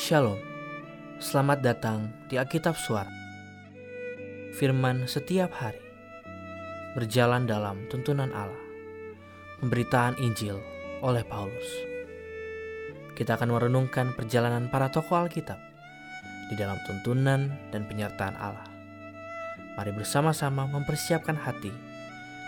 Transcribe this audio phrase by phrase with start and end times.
[0.00, 0.40] Shalom,
[1.20, 3.12] selamat datang di Alkitab Suara.
[4.56, 5.76] Firman setiap hari
[6.96, 8.64] berjalan dalam tuntunan Allah.
[9.60, 10.56] Pemberitaan Injil
[11.04, 11.68] oleh Paulus.
[13.12, 15.60] Kita akan merenungkan perjalanan para tokoh Alkitab
[16.48, 18.72] di dalam tuntunan dan penyertaan Allah.
[19.76, 21.76] Mari bersama-sama mempersiapkan hati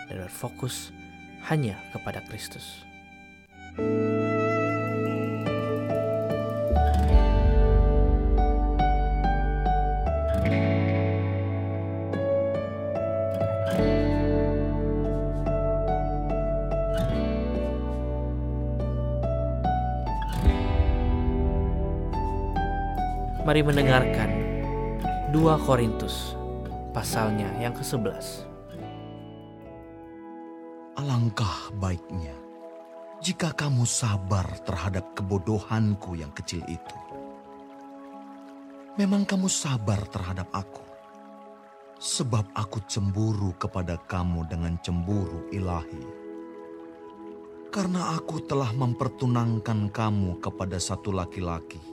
[0.09, 0.89] dan berfokus
[1.45, 2.81] hanya kepada Kristus.
[23.43, 24.31] Mari mendengarkan
[25.35, 26.31] 2 Korintus
[26.95, 28.47] pasalnya yang ke-11.
[30.95, 32.31] Alangkah baiknya
[33.19, 36.97] jika kamu sabar terhadap kebodohanku yang kecil itu.
[38.95, 40.87] Memang kamu sabar terhadap aku,
[41.99, 46.07] sebab aku cemburu kepada kamu dengan cemburu ilahi.
[47.75, 51.92] Karena aku telah mempertunangkan kamu kepada satu laki-laki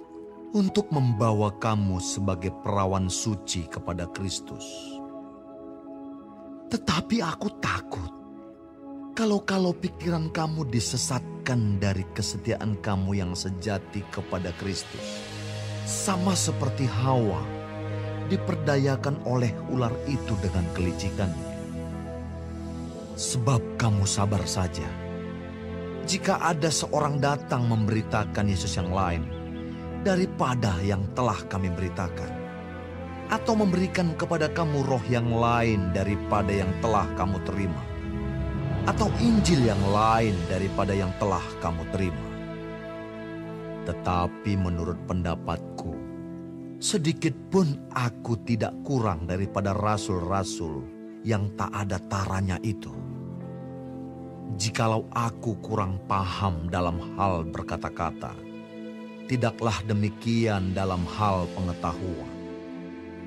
[0.51, 4.67] untuk membawa kamu sebagai perawan suci kepada Kristus.
[6.71, 8.11] Tetapi aku takut
[9.15, 15.23] kalau-kalau pikiran kamu disesatkan dari kesetiaan kamu yang sejati kepada Kristus.
[15.87, 17.43] Sama seperti Hawa
[18.31, 21.51] diperdayakan oleh ular itu dengan kelicikannya.
[23.19, 24.87] Sebab kamu sabar saja.
[26.07, 29.40] Jika ada seorang datang memberitakan Yesus yang lain,
[30.01, 32.33] daripada yang telah kami beritakan,
[33.29, 37.85] atau memberikan kepada kamu roh yang lain daripada yang telah kamu terima,
[38.89, 42.29] atau Injil yang lain daripada yang telah kamu terima.
[43.85, 45.93] Tetapi menurut pendapatku,
[46.81, 50.85] sedikit pun aku tidak kurang daripada rasul-rasul
[51.25, 52.93] yang tak ada taranya itu.
[54.57, 58.50] Jikalau aku kurang paham dalam hal berkata-kata,
[59.31, 62.35] tidaklah demikian dalam hal pengetahuan.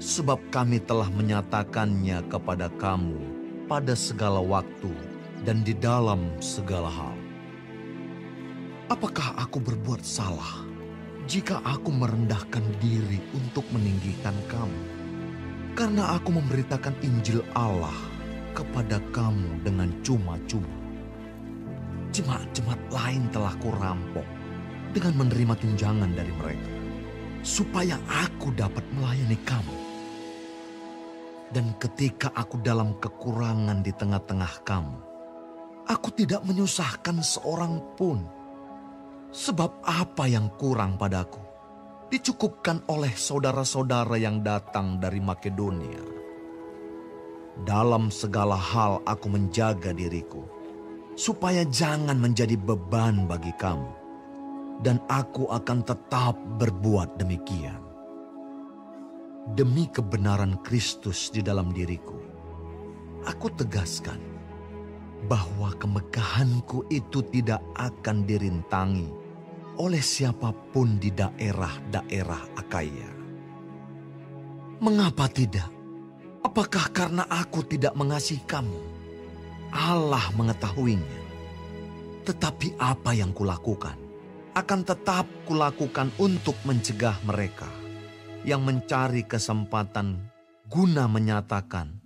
[0.03, 3.23] Sebab kami telah menyatakannya kepada kamu
[3.71, 4.91] pada segala waktu
[5.47, 7.15] dan di dalam segala hal.
[8.91, 10.67] Apakah aku berbuat salah
[11.23, 14.83] jika aku merendahkan diri untuk meninggikan kamu?
[15.71, 17.95] Karena aku memberitakan Injil Allah
[18.51, 20.83] kepada kamu dengan cuma-cuma.
[22.11, 24.42] Jemaat-jemaat lain telah kurampok
[24.93, 26.71] dengan menerima tunjangan dari mereka,
[27.41, 29.77] supaya aku dapat melayani kamu.
[31.53, 34.97] Dan ketika aku dalam kekurangan di tengah-tengah kamu,
[35.89, 38.21] aku tidak menyusahkan seorang pun.
[39.33, 41.41] Sebab apa yang kurang padaku
[42.13, 46.05] dicukupkan oleh saudara-saudara yang datang dari Makedonia.
[47.65, 50.45] Dalam segala hal aku menjaga diriku,
[51.17, 54.02] supaya jangan menjadi beban bagi kamu.
[54.83, 57.79] Dan aku akan tetap berbuat demikian.
[59.55, 62.19] Demi kebenaran Kristus di dalam diriku,
[63.23, 64.19] aku tegaskan
[65.31, 69.07] bahwa kemegahanku itu tidak akan dirintangi
[69.79, 73.09] oleh siapa pun di daerah-daerah Akaya.
[74.83, 75.71] Mengapa tidak?
[76.43, 78.79] Apakah karena aku tidak mengasihi kamu?
[79.71, 81.23] Allah mengetahuinya.
[82.27, 84.02] Tetapi apa yang kulakukan
[84.53, 87.65] akan tetap kulakukan untuk mencegah mereka
[88.45, 90.29] yang mencari kesempatan
[90.69, 91.97] guna menyatakan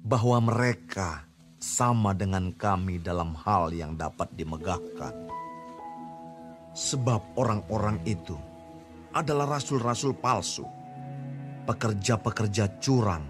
[0.00, 1.28] bahwa mereka
[1.60, 5.12] sama dengan kami dalam hal yang dapat dimegahkan.
[6.72, 8.38] Sebab orang-orang itu
[9.12, 10.64] adalah rasul-rasul palsu,
[11.68, 13.28] pekerja-pekerja curang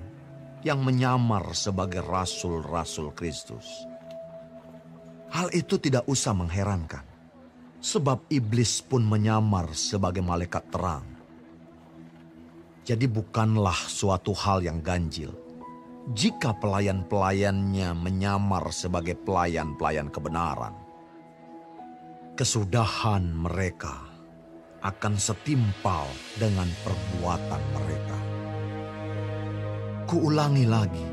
[0.62, 3.66] yang menyamar sebagai rasul-rasul Kristus.
[5.34, 7.09] Hal itu tidak usah mengherankan,
[7.80, 11.04] sebab iblis pun menyamar sebagai malaikat terang.
[12.84, 15.32] Jadi bukanlah suatu hal yang ganjil
[16.16, 20.72] jika pelayan-pelayannya menyamar sebagai pelayan-pelayan kebenaran
[22.40, 24.00] kesudahan mereka
[24.80, 26.08] akan setimpal
[26.40, 28.18] dengan perbuatan mereka.
[30.08, 31.04] Kuulangi lagi,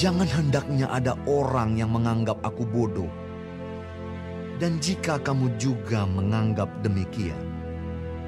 [0.00, 3.12] jangan hendaknya ada orang yang menganggap aku bodoh.
[4.60, 7.48] Dan jika kamu juga menganggap demikian,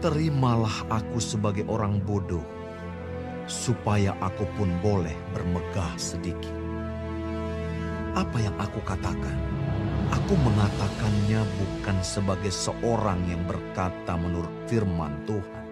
[0.00, 2.40] terimalah aku sebagai orang bodoh,
[3.44, 6.56] supaya aku pun boleh bermegah sedikit.
[8.16, 9.36] Apa yang aku katakan?
[10.08, 15.64] Aku mengatakannya bukan sebagai seorang yang berkata menurut firman Tuhan,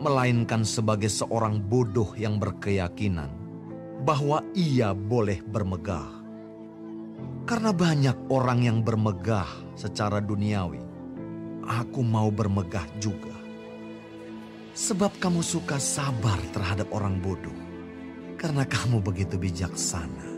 [0.00, 3.28] melainkan sebagai seorang bodoh yang berkeyakinan
[4.08, 6.19] bahwa ia boleh bermegah.
[7.50, 10.78] Karena banyak orang yang bermegah secara duniawi,
[11.66, 13.34] aku mau bermegah juga.
[14.70, 17.58] Sebab kamu suka sabar terhadap orang bodoh,
[18.38, 20.30] karena kamu begitu bijaksana.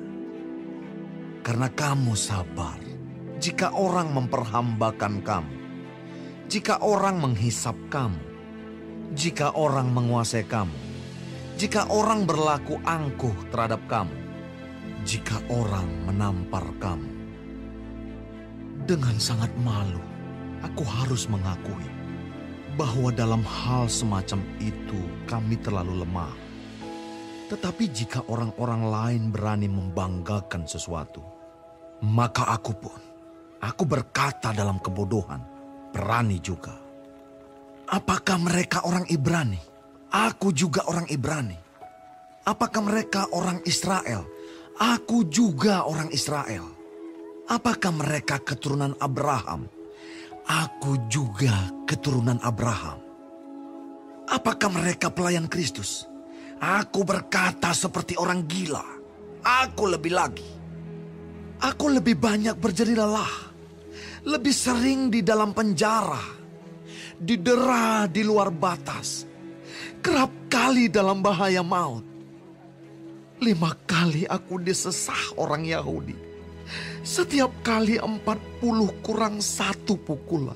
[1.45, 2.81] Karena kamu sabar
[3.37, 5.57] jika orang memperhambakan kamu,
[6.49, 8.25] jika orang menghisap kamu,
[9.13, 10.81] jika orang menguasai kamu,
[11.61, 14.22] jika orang berlaku angkuh terhadap kamu,
[15.03, 17.11] jika orang menampar kamu.
[18.87, 20.03] Dengan sangat malu,
[20.63, 21.87] aku harus mengakui
[22.75, 26.35] bahwa dalam hal semacam itu kami terlalu lemah.
[27.53, 31.21] Tetapi jika orang-orang lain berani membanggakan sesuatu,
[32.01, 33.01] maka aku pun,
[33.61, 35.45] aku berkata dalam kebodohan,
[35.93, 36.73] berani juga.
[37.93, 39.61] Apakah mereka orang Ibrani?
[40.09, 41.59] Aku juga orang Ibrani.
[42.49, 44.32] Apakah mereka orang Israel?
[44.81, 46.65] Aku juga orang Israel.
[47.51, 49.69] Apakah mereka keturunan Abraham?
[50.47, 51.53] Aku juga
[51.85, 52.99] keturunan Abraham.
[54.33, 56.09] Apakah mereka pelayan Kristus?
[56.63, 58.87] Aku berkata seperti orang gila.
[59.43, 60.51] Aku lebih lagi.
[61.63, 63.53] Aku lebih banyak berjeri lelah.
[64.23, 66.43] Lebih sering di dalam penjara
[67.23, 69.25] didera di luar batas,
[70.03, 72.03] kerap kali dalam bahaya maut.
[73.43, 76.15] Lima kali aku disesah orang Yahudi.
[77.03, 80.55] Setiap kali empat puluh kurang satu pukulan.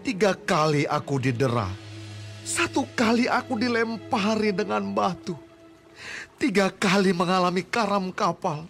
[0.00, 1.68] Tiga kali aku didera.
[2.40, 5.36] Satu kali aku dilempari dengan batu.
[6.40, 8.64] Tiga kali mengalami karam kapal.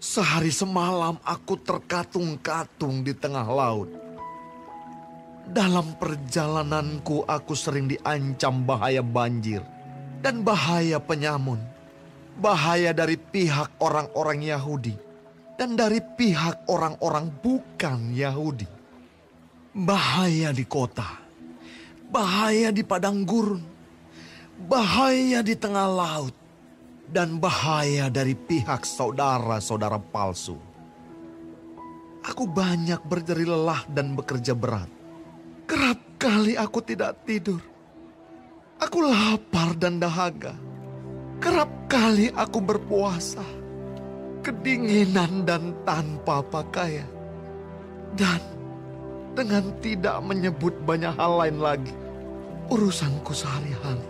[0.00, 3.92] Sehari semalam aku terkatung-katung di tengah laut
[5.52, 9.60] dalam perjalananku aku sering diancam bahaya banjir
[10.24, 11.73] dan bahaya penyamun.
[12.34, 14.94] Bahaya dari pihak orang-orang Yahudi
[15.54, 18.66] dan dari pihak orang-orang bukan Yahudi.
[19.74, 21.06] Bahaya di kota,
[22.10, 23.62] bahaya di padang gurun,
[24.70, 26.34] bahaya di tengah laut,
[27.10, 30.58] dan bahaya dari pihak saudara-saudara palsu.
[32.24, 34.88] Aku banyak berderi lelah dan bekerja berat
[35.64, 37.60] Kerap kali aku tidak tidur.
[38.76, 40.52] Aku lapar dan dahaga.
[41.44, 43.44] Kerap kali aku berpuasa.
[44.40, 47.04] Kedinginan dan tanpa pakaian.
[48.16, 48.40] Dan
[49.36, 51.92] dengan tidak menyebut banyak hal lain lagi.
[52.72, 54.08] Urusanku sehari-hari.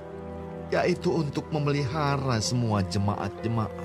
[0.71, 3.83] Yaitu untuk memelihara semua jemaat-jemaat.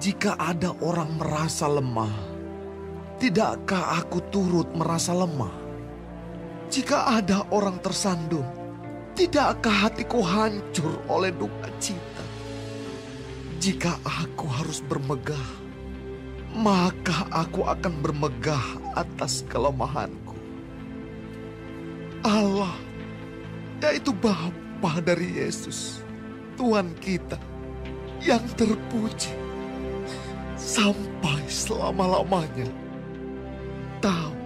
[0.00, 2.16] Jika ada orang merasa lemah,
[3.20, 5.52] tidakkah aku turut merasa lemah?
[6.72, 8.48] Jika ada orang tersandung,
[9.16, 12.24] tidakkah hatiku hancur oleh duka cita?
[13.56, 15.48] Jika aku harus bermegah,
[16.52, 18.60] maka aku akan bermegah
[18.92, 20.36] atas kelemahanku.
[22.20, 22.76] Allah,
[23.80, 26.04] yaitu Bapa dari Yesus,
[26.60, 27.40] Tuhan kita
[28.20, 29.32] yang terpuji
[30.60, 32.68] sampai selama-lamanya.
[34.04, 34.36] Tahu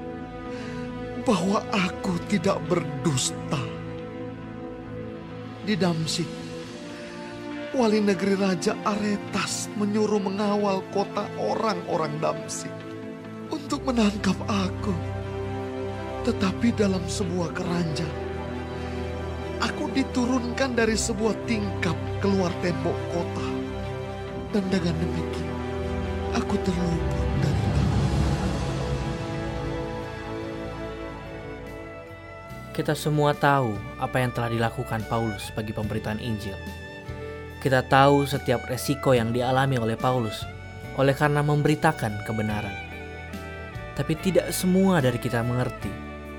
[1.27, 3.80] bahwa aku tidak berdusta.
[5.61, 6.25] Di Damsik,
[7.77, 12.73] wali negeri Raja Aretas menyuruh mengawal kota orang-orang Damsik
[13.53, 14.97] untuk menangkap aku.
[16.25, 18.17] Tetapi dalam sebuah keranjang,
[19.61, 23.49] aku diturunkan dari sebuah tingkap keluar tembok kota.
[24.57, 25.61] Dan dengan demikian,
[26.41, 27.30] aku terluput
[32.81, 36.57] Kita semua tahu apa yang telah dilakukan Paulus bagi pemberitaan Injil.
[37.61, 40.49] Kita tahu setiap resiko yang dialami oleh Paulus
[40.97, 42.73] oleh karena memberitakan kebenaran.
[44.01, 45.93] Tapi tidak semua dari kita mengerti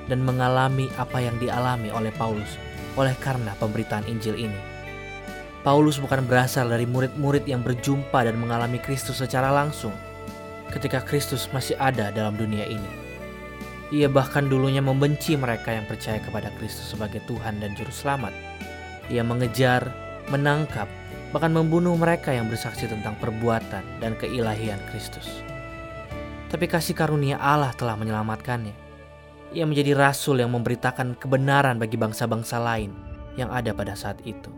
[0.10, 2.58] dan mengalami apa yang dialami oleh Paulus
[2.98, 4.58] oleh karena pemberitaan Injil ini.
[5.62, 9.94] Paulus bukan berasal dari murid-murid yang berjumpa dan mengalami Kristus secara langsung
[10.74, 13.01] ketika Kristus masih ada dalam dunia ini.
[13.92, 18.32] Ia bahkan dulunya membenci mereka yang percaya kepada Kristus sebagai Tuhan dan Juru Selamat.
[19.12, 19.92] Ia mengejar,
[20.32, 20.88] menangkap,
[21.36, 25.44] bahkan membunuh mereka yang bersaksi tentang perbuatan dan keilahian Kristus.
[26.48, 28.72] Tapi kasih karunia Allah telah menyelamatkannya.
[29.52, 32.96] Ia menjadi rasul yang memberitakan kebenaran bagi bangsa-bangsa lain
[33.36, 34.52] yang ada pada saat itu.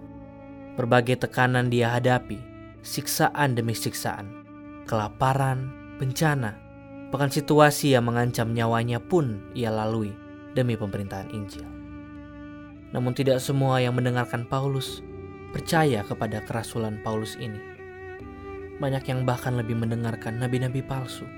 [0.78, 2.38] Berbagai tekanan dia hadapi,
[2.86, 4.46] siksaan demi siksaan,
[4.86, 6.63] kelaparan, bencana,
[7.14, 10.10] Bahkan situasi yang mengancam nyawanya pun ia lalui
[10.58, 11.62] demi pemerintahan Injil.
[12.90, 15.06] Namun tidak semua yang mendengarkan Paulus
[15.54, 17.62] percaya kepada kerasulan Paulus ini.
[18.82, 21.30] Banyak yang bahkan lebih mendengarkan nabi-nabi palsu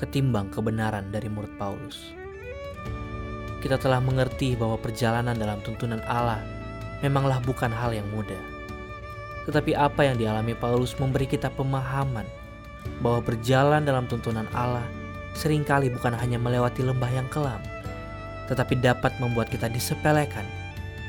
[0.00, 2.16] ketimbang kebenaran dari murid Paulus.
[3.60, 6.40] Kita telah mengerti bahwa perjalanan dalam tuntunan Allah
[7.04, 8.40] memanglah bukan hal yang mudah.
[9.44, 12.24] Tetapi apa yang dialami Paulus memberi kita pemahaman
[13.04, 15.01] bahwa berjalan dalam tuntunan Allah
[15.32, 17.60] sering kali bukan hanya melewati lembah yang kelam,
[18.48, 20.44] tetapi dapat membuat kita disepelekan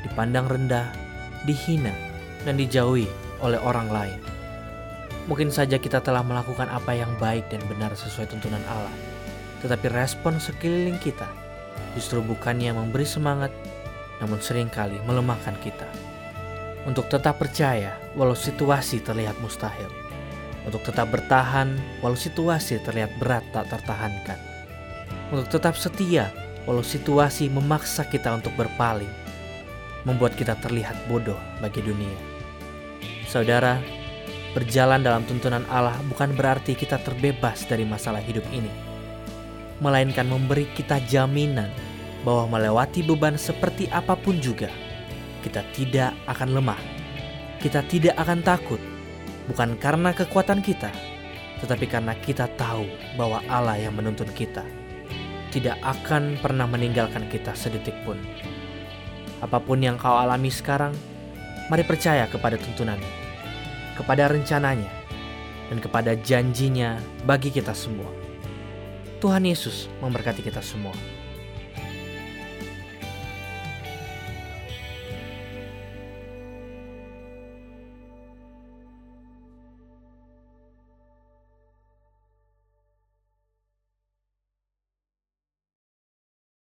[0.04, 0.88] dipandang rendah,
[1.48, 1.92] dihina,
[2.44, 3.08] dan dijauhi
[3.40, 4.20] oleh orang lain.
[5.24, 8.92] Mungkin saja kita telah melakukan apa yang baik dan benar sesuai tuntunan Allah,
[9.64, 11.24] tetapi respon sekeliling kita
[11.96, 13.50] justru bukannya memberi semangat,
[14.20, 15.88] namun sering kali melemahkan kita.
[16.84, 19.88] Untuk tetap percaya walau situasi terlihat mustahil.
[20.64, 24.40] Untuk tetap bertahan walau situasi terlihat berat tak tertahankan.
[25.28, 26.32] Untuk tetap setia
[26.64, 29.24] walau situasi memaksa kita untuk berpaling
[30.04, 32.16] membuat kita terlihat bodoh bagi dunia.
[33.24, 33.80] Saudara,
[34.52, 38.70] berjalan dalam tuntunan Allah bukan berarti kita terbebas dari masalah hidup ini,
[39.80, 41.72] melainkan memberi kita jaminan
[42.22, 44.68] bahwa melewati beban seperti apa pun juga,
[45.42, 46.80] kita tidak akan lemah,
[47.58, 48.80] kita tidak akan takut,
[49.50, 50.88] bukan karena kekuatan kita,
[51.60, 52.84] tetapi karena kita tahu
[53.16, 54.64] bahwa Allah yang menuntun kita
[55.54, 58.18] tidak akan pernah meninggalkan kita sedetik pun.
[59.38, 60.90] Apa pun yang kau alami sekarang,
[61.70, 63.12] mari percaya kepada tuntunannya,
[63.94, 64.90] kepada rencananya,
[65.70, 68.08] dan kepada janjinya bagi kita semua.
[69.22, 70.92] Tuhan Yesus memberkati kita semua.